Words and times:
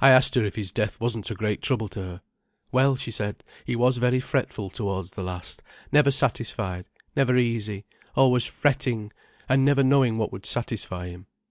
I 0.00 0.08
asked 0.08 0.34
her 0.34 0.42
if 0.46 0.54
his 0.54 0.72
death 0.72 0.98
wasn't 0.98 1.30
a 1.30 1.34
great 1.34 1.60
trouble 1.60 1.88
to 1.90 2.00
her. 2.00 2.22
'Well,' 2.72 2.96
she 2.96 3.10
said, 3.10 3.44
'he 3.66 3.76
was 3.76 3.98
very 3.98 4.18
fretful 4.18 4.70
towards 4.70 5.10
the 5.10 5.22
last, 5.22 5.62
never 5.92 6.10
satisfied, 6.10 6.88
never 7.14 7.36
easy, 7.36 7.84
always 8.16 8.46
fret 8.46 8.76
fretting, 8.80 9.12
an' 9.46 9.66
never 9.66 9.84
knowing 9.84 10.16
what 10.16 10.32
would 10.32 10.46
satisfy 10.46 11.08
him. 11.08 11.26